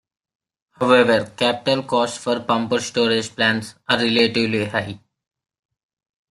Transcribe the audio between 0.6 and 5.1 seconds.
However, capital costs for pumped-storage plants are relatively high.